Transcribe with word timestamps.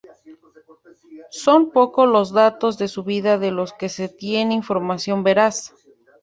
Son 1.29 1.69
pocos 1.69 2.09
los 2.09 2.31
datos 2.33 2.79
de 2.79 2.87
su 2.87 3.03
vida 3.03 3.37
de 3.37 3.51
los 3.51 3.71
que 3.71 3.87
se 3.87 4.09
tiene 4.09 4.55
información 4.55 5.21
veraz. 5.21 5.75